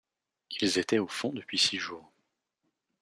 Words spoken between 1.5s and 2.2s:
six jours.